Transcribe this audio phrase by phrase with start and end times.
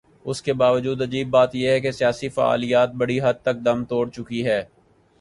[0.25, 4.07] اس کے باوجود عجیب بات یہ ہے کہ سیاسی فعالیت بڑی حد تک دم توڑ
[4.09, 4.61] چکی ہے۔